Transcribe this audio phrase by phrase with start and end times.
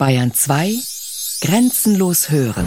[0.00, 0.78] Bayern 2
[1.42, 2.66] Grenzenlos hören.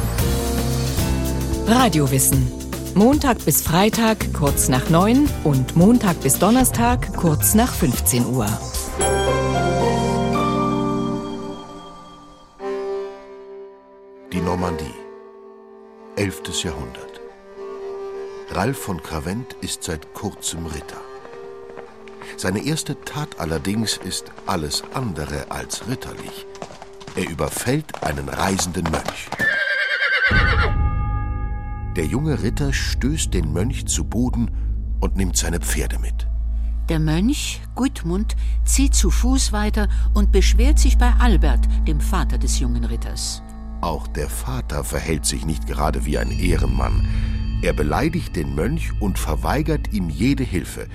[1.66, 2.48] Radiowissen.
[2.94, 8.46] Montag bis Freitag kurz nach 9 und Montag bis Donnerstag kurz nach 15 Uhr.
[14.32, 14.94] Die Normandie.
[16.18, 16.64] 11.
[16.64, 17.20] Jahrhundert.
[18.52, 21.02] Ralf von Kravent ist seit kurzem Ritter.
[22.38, 26.46] Seine erste Tat allerdings ist alles andere als ritterlich.
[27.16, 29.30] Er überfällt einen reisenden Mönch.
[31.96, 34.50] Der junge Ritter stößt den Mönch zu Boden
[35.00, 36.28] und nimmt seine Pferde mit.
[36.90, 38.36] Der Mönch, Gudmund,
[38.66, 43.44] zieht zu Fuß weiter und beschwert sich bei Albert, dem Vater des jungen Ritters.
[43.82, 47.08] Auch der Vater verhält sich nicht gerade wie ein Ehrenmann.
[47.62, 50.88] Er beleidigt den Mönch und verweigert ihm jede Hilfe,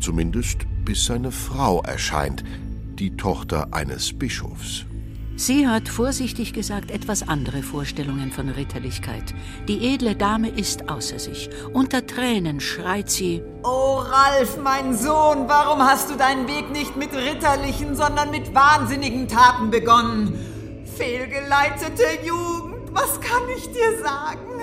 [0.00, 2.44] zumindest bis seine Frau erscheint,
[2.98, 4.86] die Tochter eines Bischofs.
[5.44, 9.34] Sie hat vorsichtig gesagt etwas andere Vorstellungen von Ritterlichkeit.
[9.66, 11.50] Die edle Dame ist außer sich.
[11.72, 17.12] Unter Tränen schreit sie: Oh Ralf, mein Sohn, warum hast du deinen Weg nicht mit
[17.12, 20.38] ritterlichen, sondern mit wahnsinnigen Taten begonnen?
[20.96, 24.60] Fehlgeleitete Jugend, was kann ich dir sagen?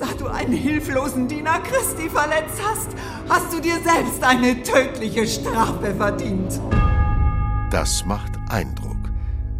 [0.00, 2.88] Da du einen hilflosen Diener Christi verletzt hast,
[3.28, 6.60] hast du dir selbst eine tödliche Strafe verdient.
[7.70, 8.91] Das macht Eindruck.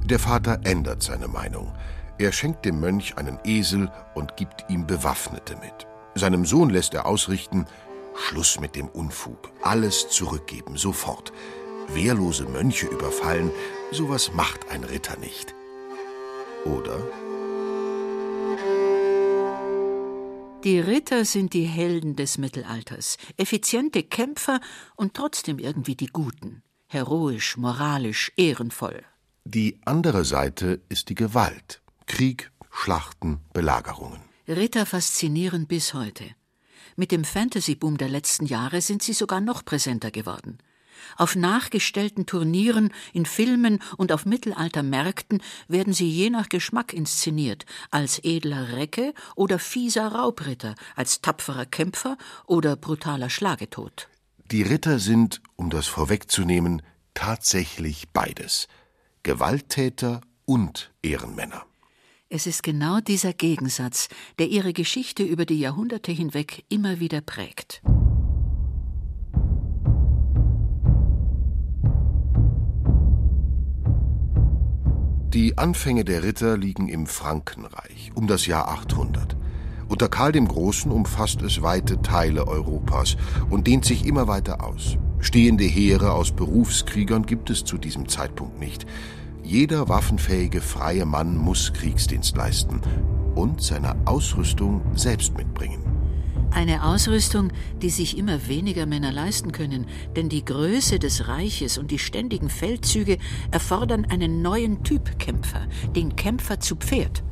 [0.05, 1.73] Der Vater ändert seine Meinung.
[2.19, 5.87] Er schenkt dem Mönch einen Esel und gibt ihm Bewaffnete mit.
[6.15, 7.67] Seinem Sohn lässt er ausrichten,
[8.15, 11.33] Schluss mit dem Unfug, alles zurückgeben, sofort.
[11.89, 13.51] Wehrlose Mönche überfallen,
[13.91, 15.55] sowas macht ein Ritter nicht.
[16.65, 16.99] Oder?
[20.65, 24.61] Die Ritter sind die Helden des Mittelalters, effiziente Kämpfer
[24.97, 29.03] und trotzdem irgendwie die Guten, heroisch, moralisch, ehrenvoll.
[29.45, 31.83] Die andere Seite ist die Gewalt.
[32.07, 34.21] Krieg, Schlachten, Belagerungen.
[34.47, 36.25] Ritter faszinieren bis heute.
[36.95, 40.59] Mit dem Fantasy-Boom der letzten Jahre sind sie sogar noch präsenter geworden.
[41.17, 48.21] Auf nachgestellten Turnieren, in Filmen und auf Mittelaltermärkten werden sie je nach Geschmack inszeniert, als
[48.23, 52.17] edler Recke oder fieser Raubritter, als tapferer Kämpfer
[52.47, 54.09] oder brutaler Schlagetod.
[54.53, 56.83] Die Ritter sind, um das vorwegzunehmen,
[57.15, 58.69] tatsächlich beides–
[59.25, 61.63] Gewalttäter und Ehrenmänner.
[62.29, 64.09] Es ist genau dieser Gegensatz,
[64.41, 67.83] der ihre Geschichte über die Jahrhunderte hinweg immer wieder prägt.
[75.33, 79.37] Die Anfänge der Ritter liegen im Frankenreich um das Jahr 800.
[79.89, 83.17] Unter Karl dem Großen umfasst es weite Teile Europas
[83.51, 84.99] und dehnt sich immer weiter aus.
[85.23, 88.87] Stehende Heere aus Berufskriegern gibt es zu diesem Zeitpunkt nicht.
[89.45, 92.81] Jeder waffenfähige freie Mann muss Kriegsdienst leisten
[93.37, 95.81] und seine Ausrüstung selbst mitbringen.
[96.51, 101.93] Eine Ausrüstung, die sich immer weniger Männer leisten können, denn die Größe des Reiches und
[101.93, 103.17] die ständigen Feldzüge
[103.53, 107.23] erfordern einen neuen Typ Kämpfer, den Kämpfer zu Pferd.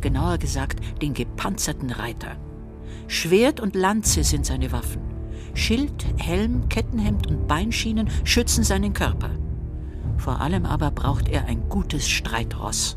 [0.00, 2.36] Genauer gesagt, den gepanzerten Reiter.
[3.08, 5.11] Schwert und Lanze sind seine Waffen.
[5.54, 9.30] Schild, Helm, Kettenhemd und Beinschienen schützen seinen Körper.
[10.18, 12.96] Vor allem aber braucht er ein gutes Streitross.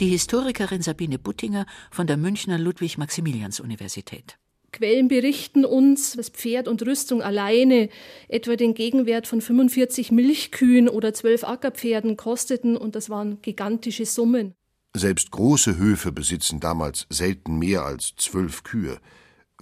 [0.00, 4.38] Die Historikerin Sabine Buttinger von der Münchner Ludwig-Maximilians-Universität.
[4.72, 7.88] Quellen berichten uns, dass Pferd und Rüstung alleine
[8.28, 14.54] etwa den Gegenwert von 45 Milchkühen oder 12 Ackerpferden kosteten und das waren gigantische Summen.
[14.94, 18.98] Selbst große Höfe besitzen damals selten mehr als zwölf Kühe.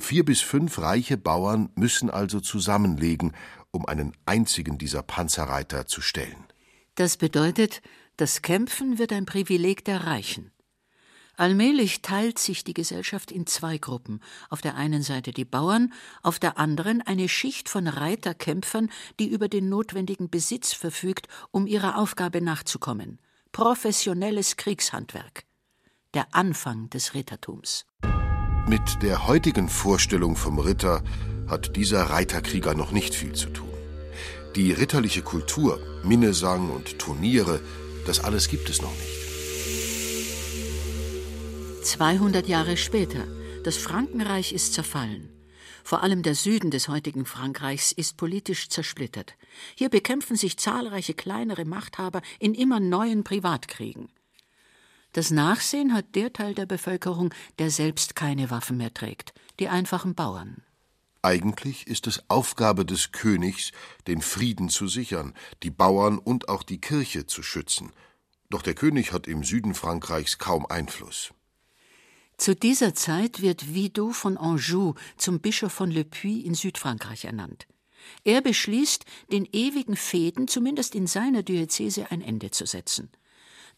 [0.00, 3.32] Vier bis fünf reiche Bauern müssen also zusammenlegen,
[3.70, 6.44] um einen einzigen dieser Panzerreiter zu stellen.
[6.94, 7.82] Das bedeutet,
[8.16, 10.50] das Kämpfen wird ein Privileg der Reichen.
[11.36, 14.20] Allmählich teilt sich die Gesellschaft in zwei Gruppen.
[14.50, 19.48] Auf der einen Seite die Bauern, auf der anderen eine Schicht von Reiterkämpfern, die über
[19.48, 23.20] den notwendigen Besitz verfügt, um ihrer Aufgabe nachzukommen.
[23.52, 25.44] Professionelles Kriegshandwerk.
[26.12, 27.86] Der Anfang des Rittertums.
[28.70, 31.02] Mit der heutigen Vorstellung vom Ritter
[31.48, 33.74] hat dieser Reiterkrieger noch nicht viel zu tun.
[34.54, 37.60] Die ritterliche Kultur, Minnesang und Turniere,
[38.06, 39.18] das alles gibt es noch nicht.
[41.82, 43.24] 200 Jahre später.
[43.64, 45.30] Das Frankenreich ist zerfallen.
[45.82, 49.34] Vor allem der Süden des heutigen Frankreichs ist politisch zersplittert.
[49.74, 54.10] Hier bekämpfen sich zahlreiche kleinere Machthaber in immer neuen Privatkriegen.
[55.12, 60.14] Das Nachsehen hat der Teil der Bevölkerung, der selbst keine Waffen mehr trägt, die einfachen
[60.14, 60.62] Bauern.
[61.22, 63.72] Eigentlich ist es Aufgabe des Königs,
[64.06, 67.92] den Frieden zu sichern, die Bauern und auch die Kirche zu schützen.
[68.48, 71.32] Doch der König hat im Süden Frankreichs kaum Einfluss.
[72.38, 77.66] Zu dieser Zeit wird Wido von Anjou zum Bischof von Le Puy in Südfrankreich ernannt.
[78.24, 83.10] Er beschließt, den ewigen Fäden zumindest in seiner Diözese ein Ende zu setzen.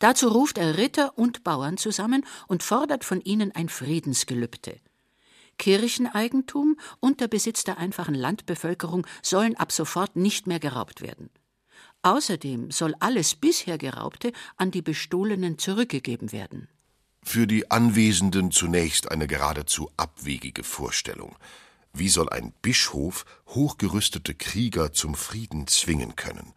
[0.03, 4.81] Dazu ruft er Ritter und Bauern zusammen und fordert von ihnen ein Friedensgelübde.
[5.59, 11.31] Kircheneigentum und der Besitz der einfachen Landbevölkerung sollen ab sofort nicht mehr geraubt werden.
[12.03, 16.67] Außerdem soll alles bisher Geraubte an die Bestohlenen zurückgegeben werden.
[17.23, 21.37] Für die Anwesenden zunächst eine geradezu abwegige Vorstellung.
[21.93, 26.55] Wie soll ein Bischof hochgerüstete Krieger zum Frieden zwingen können?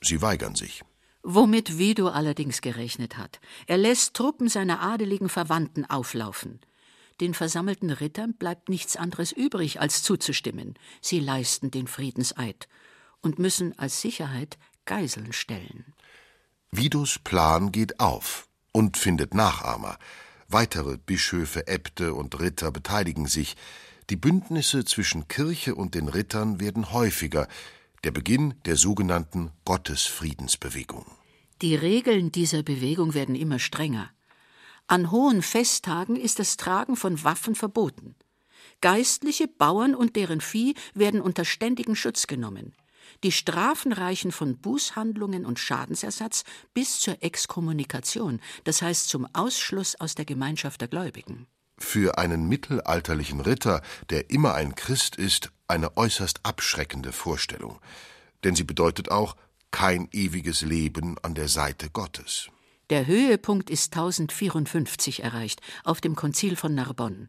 [0.00, 0.84] Sie weigern sich.
[1.22, 3.40] Womit Wido allerdings gerechnet hat.
[3.66, 6.60] Er lässt Truppen seiner adeligen Verwandten auflaufen.
[7.20, 10.74] Den versammelten Rittern bleibt nichts anderes übrig, als zuzustimmen.
[11.00, 12.68] Sie leisten den Friedenseid
[13.20, 15.94] und müssen als Sicherheit Geiseln stellen.
[16.70, 19.98] Widos Plan geht auf und findet Nachahmer.
[20.48, 23.56] Weitere Bischöfe, Äbte und Ritter beteiligen sich.
[24.08, 27.48] Die Bündnisse zwischen Kirche und den Rittern werden häufiger.
[28.04, 31.04] Der Beginn der sogenannten Gottesfriedensbewegung.
[31.62, 34.10] Die Regeln dieser Bewegung werden immer strenger.
[34.86, 38.14] An hohen Festtagen ist das Tragen von Waffen verboten.
[38.80, 42.76] Geistliche, Bauern und deren Vieh werden unter ständigen Schutz genommen.
[43.24, 46.44] Die Strafen reichen von Bußhandlungen und Schadensersatz
[46.74, 51.48] bis zur Exkommunikation, das heißt zum Ausschluss aus der Gemeinschaft der Gläubigen.
[51.78, 57.78] Für einen mittelalterlichen Ritter, der immer ein Christ ist, eine äußerst abschreckende Vorstellung.
[58.44, 59.36] Denn sie bedeutet auch
[59.70, 62.48] kein ewiges Leben an der Seite Gottes.
[62.90, 67.28] Der Höhepunkt ist 1054 erreicht, auf dem Konzil von Narbonne.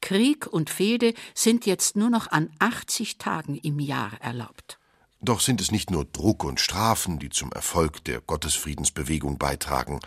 [0.00, 4.78] Krieg und Fehde sind jetzt nur noch an 80 Tagen im Jahr erlaubt.
[5.20, 10.00] Doch sind es nicht nur Druck und Strafen, die zum Erfolg der Gottesfriedensbewegung beitragen.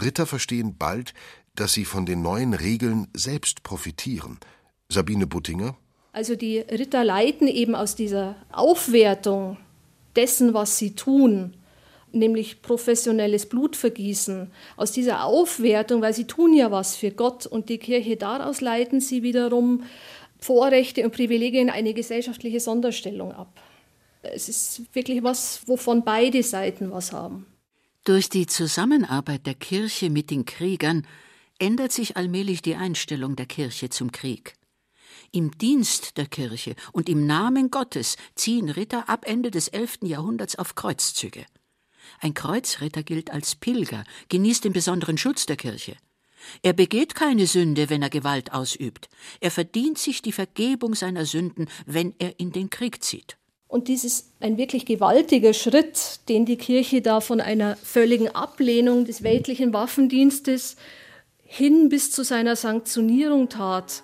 [0.00, 1.12] Ritter verstehen bald,
[1.54, 4.38] dass sie von den neuen Regeln selbst profitieren.
[4.88, 5.76] Sabine Buttinger?
[6.12, 9.56] Also die Ritter leiten eben aus dieser Aufwertung
[10.16, 11.54] dessen, was sie tun,
[12.12, 17.78] nämlich professionelles Blutvergießen, aus dieser Aufwertung, weil sie tun ja was für Gott und die
[17.78, 19.84] Kirche, daraus leiten sie wiederum
[20.40, 23.60] Vorrechte und Privilegien eine gesellschaftliche Sonderstellung ab.
[24.22, 27.46] Es ist wirklich was, wovon beide Seiten was haben.
[28.04, 31.06] Durch die Zusammenarbeit der Kirche mit den Kriegern
[31.58, 34.54] ändert sich allmählich die Einstellung der Kirche zum Krieg.
[35.32, 40.00] Im Dienst der Kirche und im Namen Gottes ziehen Ritter ab Ende des 11.
[40.02, 41.46] Jahrhunderts auf Kreuzzüge.
[42.20, 45.96] Ein Kreuzritter gilt als Pilger, genießt den besonderen Schutz der Kirche.
[46.62, 49.08] Er begeht keine Sünde, wenn er Gewalt ausübt.
[49.40, 53.36] Er verdient sich die Vergebung seiner Sünden, wenn er in den Krieg zieht.
[53.68, 59.04] Und dies ist ein wirklich gewaltiger Schritt, den die Kirche da von einer völligen Ablehnung
[59.04, 60.76] des weltlichen Waffendienstes
[61.44, 64.02] hin bis zu seiner Sanktionierung tat.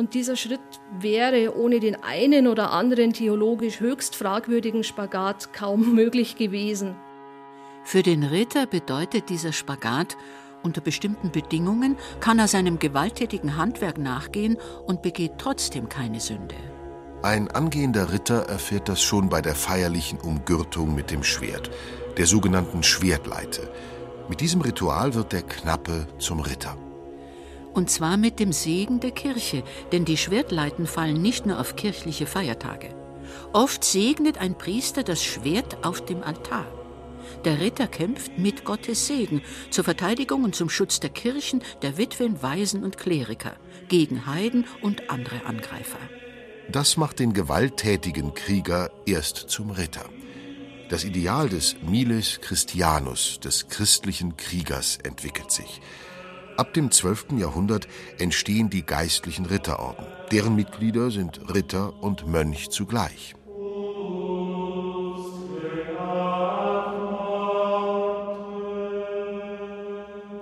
[0.00, 0.62] Und dieser Schritt
[0.98, 6.96] wäre ohne den einen oder anderen theologisch höchst fragwürdigen Spagat kaum möglich gewesen.
[7.84, 10.16] Für den Ritter bedeutet dieser Spagat,
[10.62, 14.56] unter bestimmten Bedingungen kann er seinem gewalttätigen Handwerk nachgehen
[14.86, 16.56] und begeht trotzdem keine Sünde.
[17.20, 21.70] Ein angehender Ritter erfährt das schon bei der feierlichen Umgürtung mit dem Schwert,
[22.16, 23.70] der sogenannten Schwertleite.
[24.30, 26.74] Mit diesem Ritual wird der Knappe zum Ritter.
[27.72, 29.62] Und zwar mit dem Segen der Kirche,
[29.92, 32.94] denn die Schwertleiten fallen nicht nur auf kirchliche Feiertage.
[33.52, 36.66] Oft segnet ein Priester das Schwert auf dem Altar.
[37.44, 42.42] Der Ritter kämpft mit Gottes Segen zur Verteidigung und zum Schutz der Kirchen, der Witwen,
[42.42, 43.54] Waisen und Kleriker,
[43.88, 45.98] gegen Heiden und andere Angreifer.
[46.70, 50.08] Das macht den gewalttätigen Krieger erst zum Ritter.
[50.88, 55.80] Das Ideal des Miles Christianus, des christlichen Kriegers, entwickelt sich.
[56.60, 57.38] Ab dem 12.
[57.38, 57.88] Jahrhundert
[58.18, 60.04] entstehen die geistlichen Ritterorden.
[60.30, 63.34] Deren Mitglieder sind Ritter und Mönch zugleich.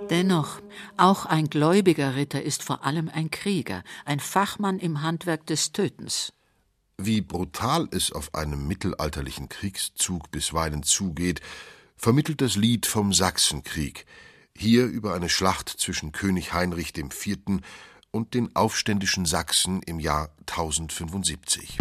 [0.09, 0.59] Dennoch,
[0.97, 6.33] auch ein gläubiger Ritter ist vor allem ein Krieger, ein Fachmann im Handwerk des Tötens.
[6.97, 11.39] Wie brutal es auf einem mittelalterlichen Kriegszug bisweilen zugeht,
[11.95, 14.05] vermittelt das Lied vom Sachsenkrieg,
[14.57, 17.61] hier über eine Schlacht zwischen König Heinrich IV.
[18.11, 21.77] und den aufständischen Sachsen im Jahr 1075.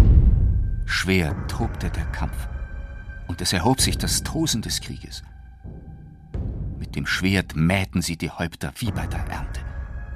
[0.87, 2.49] Schwer tobte der Kampf,
[3.27, 5.23] und es erhob sich das Tosen des Krieges.
[6.79, 9.61] Mit dem Schwert mähten sie die Häupter wie bei der Ernte.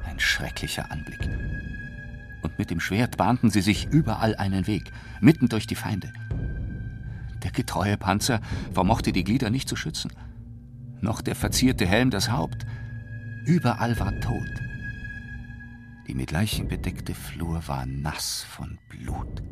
[0.05, 1.29] Ein schrecklicher Anblick.
[2.43, 4.91] Und mit dem Schwert bahnten sie sich überall einen Weg,
[5.21, 6.13] mitten durch die Feinde.
[7.43, 8.41] Der getreue Panzer
[8.73, 10.13] vermochte die Glieder nicht zu schützen.
[11.03, 12.67] Noch der verzierte Helm das Haupt.
[13.45, 14.49] Überall war Tod.
[16.07, 19.43] Die mit Leichen bedeckte Flur war nass von Blut.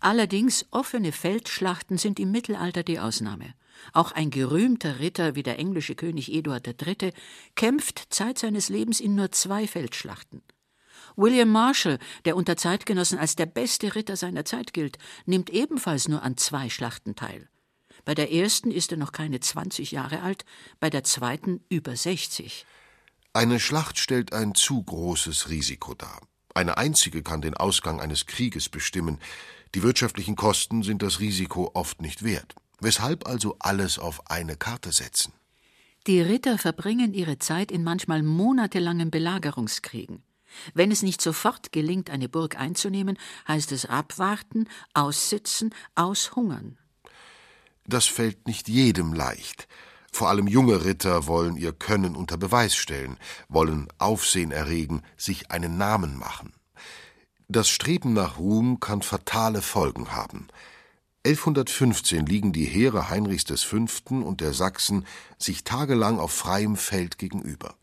[0.00, 3.54] Allerdings offene Feldschlachten sind im Mittelalter die Ausnahme.
[3.92, 7.12] Auch ein gerühmter Ritter wie der englische König Eduard III.
[7.54, 10.42] kämpft Zeit seines Lebens in nur zwei Feldschlachten.
[11.16, 16.22] William Marshall, der unter Zeitgenossen als der beste Ritter seiner Zeit gilt, nimmt ebenfalls nur
[16.22, 17.48] an zwei Schlachten teil.
[18.04, 20.44] Bei der ersten ist er noch keine 20 Jahre alt,
[20.80, 22.66] bei der zweiten über 60.
[23.32, 26.20] Eine Schlacht stellt ein zu großes Risiko dar.
[26.54, 29.18] Eine einzige kann den Ausgang eines Krieges bestimmen.
[29.74, 32.54] Die wirtschaftlichen Kosten sind das Risiko oft nicht wert.
[32.80, 35.32] Weshalb also alles auf eine Karte setzen?
[36.06, 40.24] Die Ritter verbringen ihre Zeit in manchmal monatelangen Belagerungskriegen.
[40.74, 43.16] Wenn es nicht sofort gelingt, eine Burg einzunehmen,
[43.48, 46.76] heißt es abwarten, aussitzen, aushungern.
[47.86, 49.68] Das fällt nicht jedem leicht.
[50.12, 55.78] Vor allem junge Ritter wollen ihr Können unter Beweis stellen, wollen Aufsehen erregen, sich einen
[55.78, 56.52] Namen machen.
[57.48, 60.48] Das Streben nach Ruhm kann fatale Folgen haben.
[61.24, 63.86] 1115 liegen die Heere Heinrichs V.
[64.08, 65.06] und der Sachsen
[65.38, 67.76] sich tagelang auf freiem Feld gegenüber.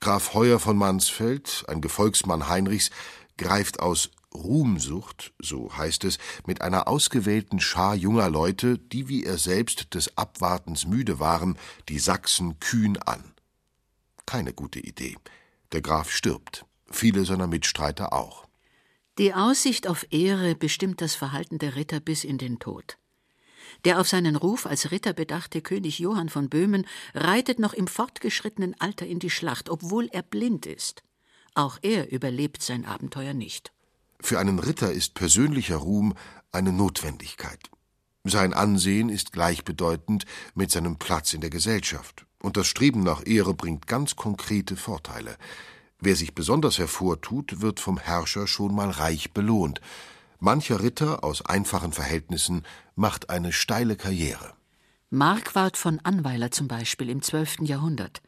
[0.00, 2.90] Graf Heuer von Mansfeld, ein Gefolgsmann Heinrichs,
[3.36, 9.38] greift aus Ruhmsucht, so heißt es, mit einer ausgewählten Schar junger Leute, die wie er
[9.38, 11.58] selbst des Abwartens müde waren,
[11.88, 13.22] die Sachsen kühn an.
[14.26, 15.16] Keine gute Idee.
[15.72, 18.46] Der Graf stirbt, viele seiner Mitstreiter auch.
[19.18, 22.96] Die Aussicht auf Ehre bestimmt das Verhalten der Ritter bis in den Tod.
[23.84, 28.78] Der auf seinen Ruf als Ritter bedachte König Johann von Böhmen reitet noch im fortgeschrittenen
[28.80, 31.02] Alter in die Schlacht, obwohl er blind ist.
[31.54, 33.72] Auch er überlebt sein Abenteuer nicht.
[34.22, 36.14] Für einen Ritter ist persönlicher Ruhm
[36.52, 37.70] eine Notwendigkeit.
[38.24, 43.52] Sein Ansehen ist gleichbedeutend mit seinem Platz in der Gesellschaft, und das Streben nach Ehre
[43.52, 45.36] bringt ganz konkrete Vorteile.
[45.98, 49.80] Wer sich besonders hervortut, wird vom Herrscher schon mal reich belohnt.
[50.38, 52.64] Mancher Ritter aus einfachen Verhältnissen
[52.94, 54.54] macht eine steile Karriere.
[55.10, 57.62] Marquard von Anweiler zum Beispiel im 12.
[57.62, 58.22] Jahrhundert.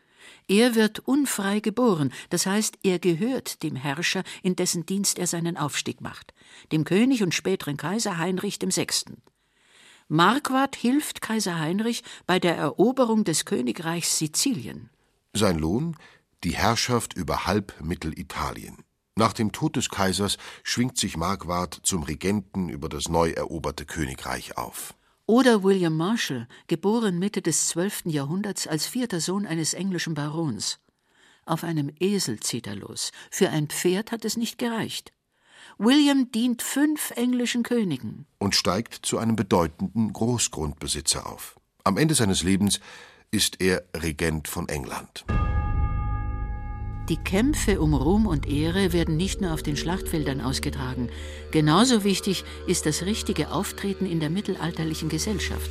[0.48, 5.56] Er wird unfrei geboren, das heißt, er gehört dem Herrscher, in dessen Dienst er seinen
[5.56, 6.34] Aufstieg macht,
[6.72, 8.86] dem König und späteren Kaiser Heinrich VI.
[10.08, 14.90] Marquard hilft Kaiser Heinrich bei der Eroberung des Königreichs Sizilien.
[15.32, 15.96] Sein Lohn?
[16.44, 18.84] Die Herrschaft über halb Mittelitalien.
[19.16, 24.58] Nach dem Tod des Kaisers schwingt sich Marquard zum Regenten über das neu eroberte Königreich
[24.58, 24.94] auf.
[25.26, 28.02] Oder William Marshall, geboren Mitte des 12.
[28.06, 30.80] Jahrhunderts als vierter Sohn eines englischen Barons.
[31.46, 33.10] Auf einem Esel zieht er los.
[33.30, 35.14] Für ein Pferd hat es nicht gereicht.
[35.78, 38.26] William dient fünf englischen Königen.
[38.38, 41.58] Und steigt zu einem bedeutenden Großgrundbesitzer auf.
[41.84, 42.80] Am Ende seines Lebens
[43.30, 45.24] ist er Regent von England.
[47.11, 51.11] Die Kämpfe um Ruhm und Ehre werden nicht nur auf den Schlachtfeldern ausgetragen.
[51.50, 55.70] Genauso wichtig ist das richtige Auftreten in der mittelalterlichen Gesellschaft.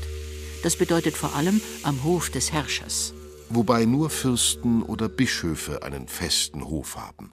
[0.61, 3.15] Das bedeutet vor allem am Hof des Herrschers.
[3.49, 7.31] Wobei nur Fürsten oder Bischöfe einen festen Hof haben.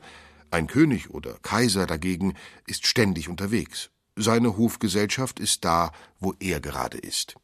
[0.51, 2.35] Ein König oder Kaiser dagegen
[2.67, 3.91] ist ständig unterwegs.
[4.17, 7.35] Seine Hofgesellschaft ist da, wo er gerade ist.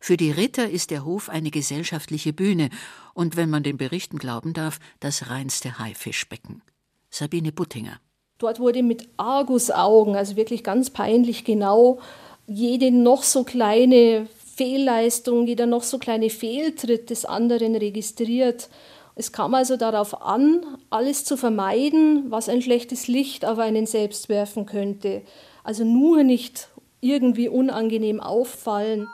[0.00, 2.70] Für die Ritter ist der Hof eine gesellschaftliche Bühne
[3.14, 6.62] und, wenn man den Berichten glauben darf, das reinste Haifischbecken.
[7.10, 8.00] Sabine Buttinger.
[8.38, 12.00] Dort wurde mit Argusaugen, also wirklich ganz peinlich genau,
[12.46, 14.26] jede noch so kleine
[14.56, 18.68] Fehlleistung, jeder noch so kleine Fehltritt des anderen registriert.
[19.14, 24.28] Es kam also darauf an, alles zu vermeiden, was ein schlechtes Licht auf einen selbst
[24.28, 25.22] werfen könnte.
[25.64, 26.68] Also nur nicht
[27.00, 29.06] irgendwie unangenehm auffallen.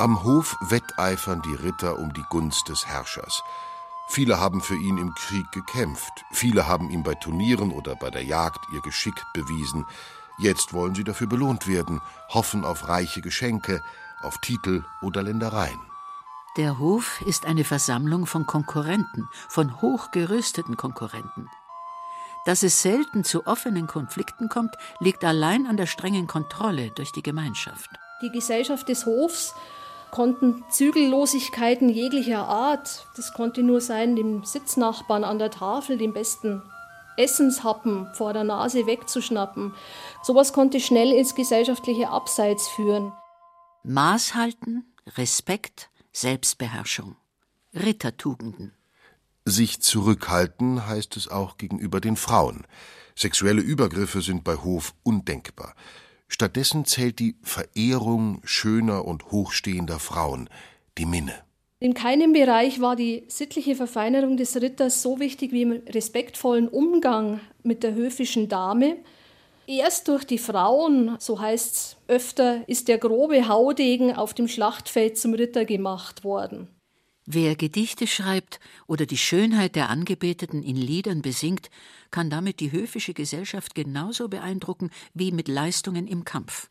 [0.00, 3.42] Am Hof wetteifern die Ritter um die Gunst des Herrschers.
[4.06, 8.22] Viele haben für ihn im Krieg gekämpft, viele haben ihm bei Turnieren oder bei der
[8.22, 9.86] Jagd ihr Geschick bewiesen.
[10.38, 13.82] Jetzt wollen sie dafür belohnt werden, hoffen auf reiche Geschenke,
[14.22, 15.80] auf Titel oder Ländereien.
[16.56, 21.50] Der Hof ist eine Versammlung von Konkurrenten, von hochgerüsteten Konkurrenten.
[22.44, 27.24] Dass es selten zu offenen Konflikten kommt, liegt allein an der strengen Kontrolle durch die
[27.24, 27.90] Gemeinschaft.
[28.22, 29.54] Die Gesellschaft des Hofs
[30.10, 36.62] konnten Zügellosigkeiten jeglicher Art, das konnte nur sein, dem Sitznachbarn an der Tafel den besten
[37.16, 39.74] Essenshappen vor der Nase wegzuschnappen.
[40.22, 43.12] Sowas konnte schnell ins gesellschaftliche Abseits führen.
[43.82, 47.16] Maß halten, Respekt, Selbstbeherrschung.
[47.74, 48.74] Rittertugenden.
[49.44, 52.66] Sich zurückhalten heißt es auch gegenüber den Frauen.
[53.16, 55.74] Sexuelle Übergriffe sind bei Hof undenkbar.
[56.28, 60.48] Stattdessen zählt die Verehrung schöner und hochstehender Frauen,
[60.98, 61.34] die Minne.
[61.80, 67.40] In keinem Bereich war die sittliche Verfeinerung des Ritters so wichtig wie im respektvollen Umgang
[67.62, 68.96] mit der höfischen Dame.
[69.66, 75.18] Erst durch die Frauen, so heißt es öfter, ist der grobe Haudegen auf dem Schlachtfeld
[75.18, 76.68] zum Ritter gemacht worden.
[77.30, 81.68] Wer Gedichte schreibt oder die Schönheit der Angebeteten in Liedern besingt,
[82.10, 86.70] kann damit die höfische Gesellschaft genauso beeindrucken wie mit Leistungen im Kampf.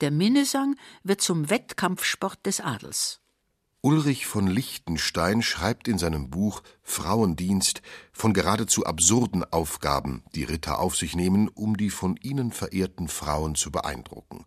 [0.00, 3.20] Der Minnesang wird zum Wettkampfsport des Adels.
[3.82, 10.96] Ulrich von Liechtenstein schreibt in seinem Buch Frauendienst von geradezu absurden Aufgaben, die Ritter auf
[10.96, 14.46] sich nehmen, um die von ihnen verehrten Frauen zu beeindrucken.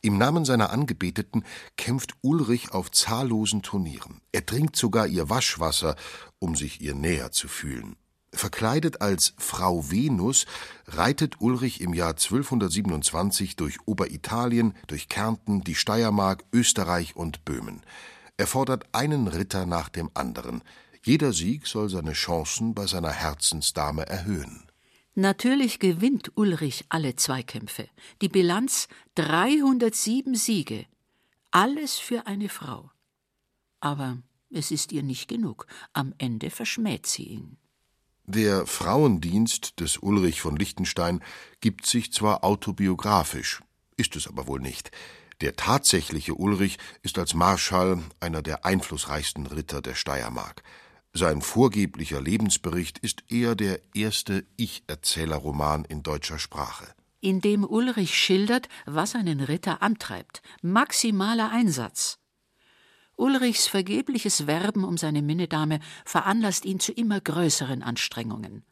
[0.00, 1.44] Im Namen seiner Angebeteten
[1.76, 4.20] kämpft Ulrich auf zahllosen Turnieren.
[4.32, 5.96] Er trinkt sogar ihr Waschwasser,
[6.38, 7.96] um sich ihr näher zu fühlen.
[8.32, 10.46] Verkleidet als Frau Venus
[10.86, 17.82] reitet Ulrich im Jahr 1227 durch Oberitalien, durch Kärnten, die Steiermark, Österreich und Böhmen.
[18.36, 20.62] Er fordert einen Ritter nach dem anderen.
[21.02, 24.67] Jeder Sieg soll seine Chancen bei seiner Herzensdame erhöhen.
[25.18, 27.88] Natürlich gewinnt Ulrich alle Zweikämpfe.
[28.22, 30.86] Die Bilanz 307 Siege.
[31.50, 32.92] Alles für eine Frau.
[33.80, 35.66] Aber es ist ihr nicht genug.
[35.92, 37.56] Am Ende verschmäht sie ihn.
[38.26, 41.20] Der Frauendienst des Ulrich von Liechtenstein
[41.60, 43.60] gibt sich zwar autobiografisch,
[43.96, 44.92] ist es aber wohl nicht.
[45.40, 50.62] Der tatsächliche Ulrich ist als Marschall einer der einflussreichsten Ritter der Steiermark.
[51.12, 56.86] Sein vorgeblicher Lebensbericht ist eher der erste Ich-Erzählerroman in deutscher Sprache.
[57.20, 60.42] In dem Ulrich schildert, was einen Ritter antreibt.
[60.62, 62.18] Maximaler Einsatz.
[63.16, 68.64] Ulrichs vergebliches Werben um seine Minnedame veranlasst ihn zu immer größeren Anstrengungen.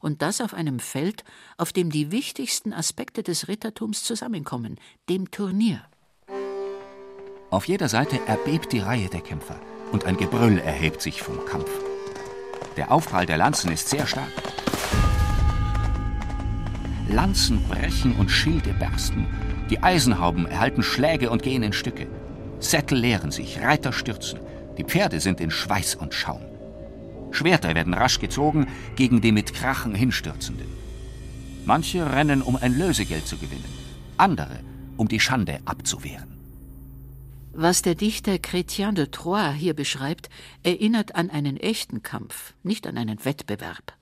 [0.00, 1.24] Und das auf einem Feld,
[1.58, 5.84] auf dem die wichtigsten Aspekte des Rittertums zusammenkommen, dem Turnier.
[7.50, 9.60] Auf jeder Seite erbebt die Reihe der Kämpfer
[9.92, 11.70] und ein Gebrüll erhebt sich vom Kampf.
[12.76, 14.32] Der Aufprall der Lanzen ist sehr stark.
[17.08, 19.26] Lanzen brechen und Schilde bersten.
[19.68, 22.06] Die Eisenhauben erhalten Schläge und gehen in Stücke.
[22.58, 24.40] Sättel leeren sich, Reiter stürzen.
[24.78, 26.40] Die Pferde sind in Schweiß und Schaum.
[27.30, 30.66] Schwerter werden rasch gezogen gegen die mit Krachen hinstürzenden.
[31.64, 33.64] Manche rennen, um ein Lösegeld zu gewinnen,
[34.16, 34.60] andere,
[34.96, 36.31] um die Schande abzuwehren.
[37.54, 40.30] Was der Dichter Chrétien de Troyes hier beschreibt,
[40.62, 43.92] erinnert an einen echten Kampf, nicht an einen Wettbewerb.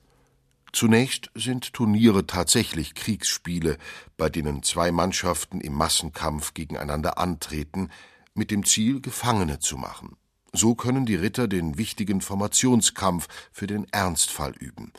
[0.73, 3.77] Zunächst sind Turniere tatsächlich Kriegsspiele,
[4.17, 7.89] bei denen zwei Mannschaften im Massenkampf gegeneinander antreten,
[8.35, 10.17] mit dem Ziel, Gefangene zu machen.
[10.53, 14.93] So können die Ritter den wichtigen Formationskampf für den Ernstfall üben.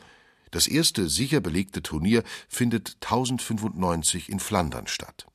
[0.50, 5.26] Das erste sicher belegte Turnier findet 1095 in Flandern statt.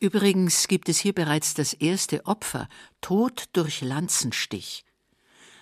[0.00, 2.68] Übrigens gibt es hier bereits das erste Opfer,
[3.00, 4.84] Tod durch Lanzenstich.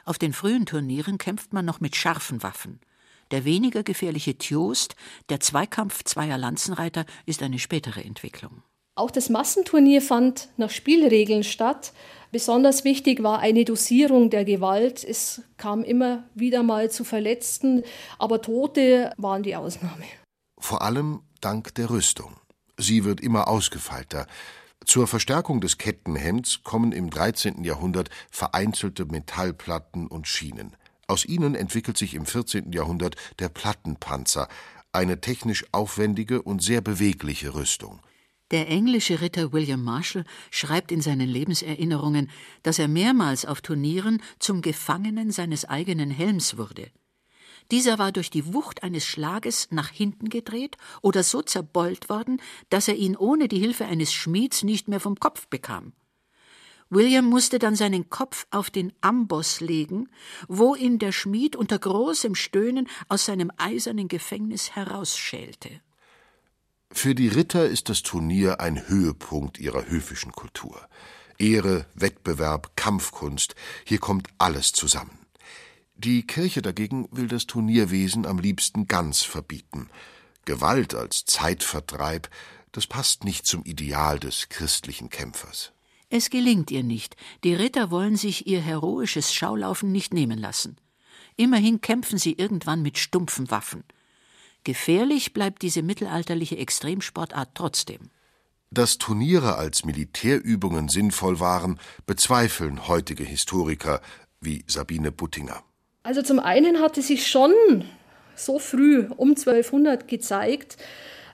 [0.04, 2.80] Auf den frühen Turnieren kämpft man noch mit scharfen Waffen.
[3.30, 4.96] Der weniger gefährliche Tjost,
[5.28, 8.62] der Zweikampf zweier Lanzenreiter, ist eine spätere Entwicklung.
[8.94, 11.94] Auch das Massenturnier fand nach Spielregeln statt.
[12.30, 15.02] Besonders wichtig war eine Dosierung der Gewalt.
[15.02, 17.84] Es kam immer wieder mal zu Verletzten,
[18.18, 20.04] aber Tote waren die Ausnahme.
[20.58, 22.36] Vor allem dank der Rüstung.
[22.82, 24.26] Sie wird immer ausgefeilter.
[24.84, 27.62] Zur Verstärkung des Kettenhemds kommen im 13.
[27.62, 30.76] Jahrhundert vereinzelte Metallplatten und Schienen.
[31.06, 32.72] Aus ihnen entwickelt sich im 14.
[32.72, 34.48] Jahrhundert der Plattenpanzer,
[34.90, 38.00] eine technisch aufwendige und sehr bewegliche Rüstung.
[38.50, 42.28] Der englische Ritter William Marshall schreibt in seinen Lebenserinnerungen,
[42.62, 46.90] dass er mehrmals auf Turnieren zum Gefangenen seines eigenen Helms wurde.
[47.72, 52.86] Dieser war durch die Wucht eines Schlages nach hinten gedreht oder so zerbeult worden, dass
[52.86, 55.94] er ihn ohne die Hilfe eines Schmieds nicht mehr vom Kopf bekam.
[56.90, 60.10] William musste dann seinen Kopf auf den Amboss legen,
[60.48, 65.80] wo ihn der Schmied unter großem Stöhnen aus seinem eisernen Gefängnis herausschälte.
[66.90, 70.86] Für die Ritter ist das Turnier ein Höhepunkt ihrer höfischen Kultur.
[71.38, 73.54] Ehre, Wettbewerb, Kampfkunst,
[73.86, 75.21] hier kommt alles zusammen.
[76.04, 79.88] Die Kirche dagegen will das Turnierwesen am liebsten ganz verbieten.
[80.44, 82.28] Gewalt als Zeitvertreib,
[82.72, 85.70] das passt nicht zum Ideal des christlichen Kämpfers.
[86.10, 87.14] Es gelingt ihr nicht.
[87.44, 90.76] Die Ritter wollen sich ihr heroisches Schaulaufen nicht nehmen lassen.
[91.36, 93.84] Immerhin kämpfen sie irgendwann mit stumpfen Waffen.
[94.64, 98.10] Gefährlich bleibt diese mittelalterliche Extremsportart trotzdem.
[98.72, 104.00] Dass Turniere als Militärübungen sinnvoll waren, bezweifeln heutige Historiker
[104.40, 105.62] wie Sabine Buttinger.
[106.02, 107.52] Also zum einen hatte sich schon
[108.34, 110.76] so früh um 1200 gezeigt,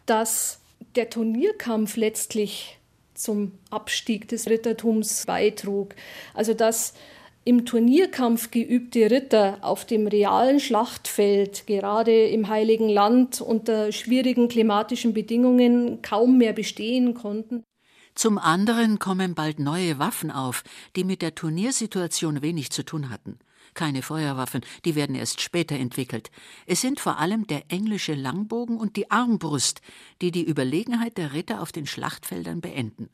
[0.06, 0.60] dass
[0.94, 2.78] der Turnierkampf letztlich
[3.14, 5.94] zum Abstieg des Rittertums beitrug.
[6.34, 6.94] Also dass
[7.44, 15.14] im Turnierkampf geübte Ritter auf dem realen Schlachtfeld, gerade im Heiligen Land unter schwierigen klimatischen
[15.14, 17.62] Bedingungen, kaum mehr bestehen konnten.
[18.14, 20.62] Zum anderen kommen bald neue Waffen auf,
[20.94, 23.38] die mit der Turniersituation wenig zu tun hatten.
[23.74, 26.30] Keine Feuerwaffen, die werden erst später entwickelt.
[26.66, 29.80] Es sind vor allem der englische Langbogen und die Armbrust,
[30.20, 33.10] die die Überlegenheit der Ritter auf den Schlachtfeldern beenden.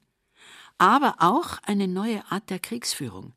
[0.79, 3.35] Aber auch eine neue Art der Kriegsführung.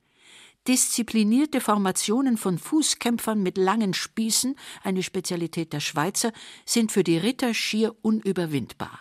[0.67, 6.33] Disziplinierte Formationen von Fußkämpfern mit langen Spießen, eine Spezialität der Schweizer,
[6.65, 8.99] sind für die Ritter schier unüberwindbar.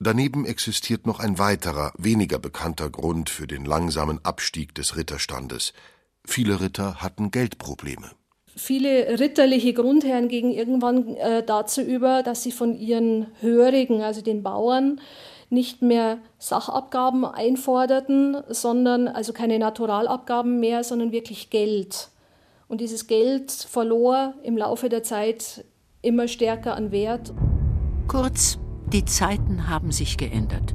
[0.00, 5.72] Daneben existiert noch ein weiterer, weniger bekannter Grund für den langsamen Abstieg des Ritterstandes.
[6.26, 8.10] Viele Ritter hatten Geldprobleme.
[8.56, 14.42] Viele ritterliche Grundherren gingen irgendwann äh, dazu über, dass sie von ihren Hörigen, also den
[14.42, 15.00] Bauern,
[15.50, 22.08] nicht mehr Sachabgaben einforderten, sondern also keine Naturalabgaben mehr, sondern wirklich Geld.
[22.66, 25.64] Und dieses Geld verlor im Laufe der Zeit
[26.02, 27.32] immer stärker an Wert.
[28.08, 28.58] Kurz,
[28.92, 30.74] die Zeiten haben sich geändert.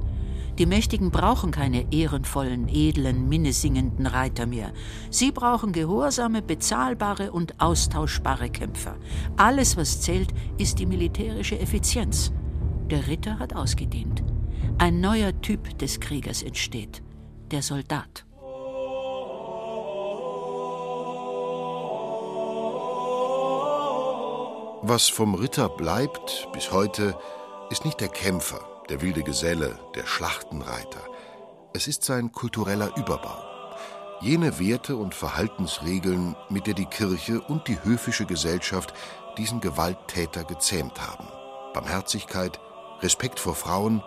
[0.59, 4.71] Die Mächtigen brauchen keine ehrenvollen, edlen, minnesingenden Reiter mehr.
[5.09, 8.95] Sie brauchen gehorsame, bezahlbare und austauschbare Kämpfer.
[9.35, 12.31] Alles, was zählt, ist die militärische Effizienz.
[12.89, 14.23] Der Ritter hat ausgedient.
[14.77, 17.01] Ein neuer Typ des Kriegers entsteht.
[17.51, 18.25] Der Soldat.
[24.85, 27.17] Was vom Ritter bleibt bis heute,
[27.69, 31.01] ist nicht der Kämpfer, der wilde Geselle, der Schlachtenreiter.
[31.73, 33.43] Es ist sein kultureller Überbau.
[34.21, 38.93] Jene Werte und Verhaltensregeln, mit der die Kirche und die höfische Gesellschaft
[39.37, 41.27] diesen Gewalttäter gezähmt haben.
[41.73, 42.59] Barmherzigkeit,
[43.01, 44.03] Respekt vor Frauen,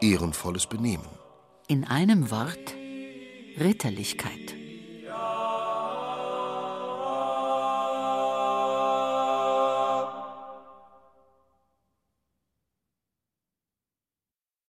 [0.00, 1.06] ehrenvolles Benehmen.
[1.68, 2.74] In einem Wort
[3.58, 4.55] Ritterlichkeit.